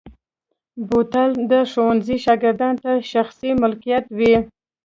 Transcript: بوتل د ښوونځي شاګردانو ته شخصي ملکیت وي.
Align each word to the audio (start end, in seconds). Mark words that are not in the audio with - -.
بوتل 0.87 1.29
د 1.51 1.53
ښوونځي 1.71 2.17
شاګردانو 2.25 2.81
ته 2.83 2.91
شخصي 3.11 3.49
ملکیت 3.61 4.05
وي. 4.17 4.33